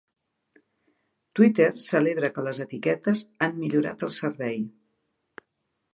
[1.39, 4.61] Twitter celebra que les etiquetes han millorat el servei